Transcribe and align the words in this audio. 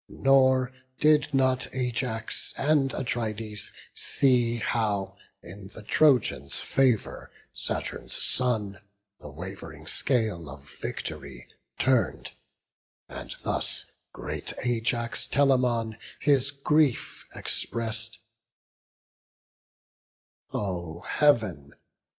Nor 0.09 0.71
did 0.99 1.31
not 1.31 1.67
Ajax 1.75 2.55
and 2.57 2.91
Atrides 2.91 3.71
see 3.93 4.55
How 4.55 5.15
in 5.43 5.67
the 5.67 5.83
Trojans' 5.83 6.59
favour 6.59 7.29
Saturn's 7.53 8.15
son 8.17 8.79
The 9.19 9.29
wav'ring 9.29 9.85
scale 9.87 10.49
of 10.49 10.63
vict'ry 10.67 11.47
turn'd; 11.77 12.31
and 13.07 13.35
thus 13.43 13.85
Great 14.11 14.53
Ajax 14.65 15.27
Telamon 15.27 15.99
his 16.19 16.49
grief 16.49 17.27
express'd: 17.35 18.17
"O 20.51 21.01
Heav'n! 21.01 21.75